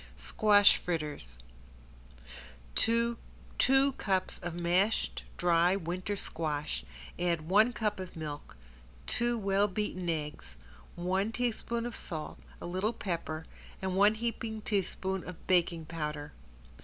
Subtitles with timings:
[0.15, 1.37] ~SQUASH FRITTERS~
[2.73, 3.17] To
[3.59, 6.83] two cups of mashed dry winter squash
[7.19, 8.57] add one cup of milk,
[9.05, 10.55] two well beaten eggs,
[10.95, 13.45] one teaspoon of salt, a little pepper
[13.79, 16.33] and one heaping teaspoon of baking powder.